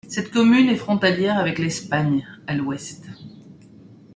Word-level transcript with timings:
Cette 0.07 0.31
commune 0.31 0.67
est 0.69 0.77
frontalière 0.77 1.37
avec 1.37 1.59
l'Espagne 1.59 2.25
à 2.47 2.55
l'ouest. 2.55 3.05